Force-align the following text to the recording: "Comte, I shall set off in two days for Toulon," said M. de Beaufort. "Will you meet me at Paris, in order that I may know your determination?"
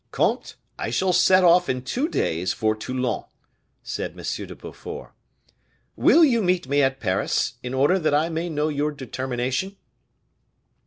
"Comte, 0.09 0.55
I 0.79 0.89
shall 0.89 1.13
set 1.13 1.43
off 1.43 1.69
in 1.69 1.83
two 1.83 2.09
days 2.09 2.53
for 2.53 2.75
Toulon," 2.75 3.25
said 3.83 4.17
M. 4.19 4.47
de 4.47 4.55
Beaufort. 4.55 5.13
"Will 5.95 6.25
you 6.25 6.41
meet 6.41 6.67
me 6.67 6.81
at 6.81 6.99
Paris, 6.99 7.53
in 7.61 7.75
order 7.75 7.99
that 7.99 8.13
I 8.15 8.27
may 8.27 8.49
know 8.49 8.67
your 8.69 8.91
determination?" 8.91 9.77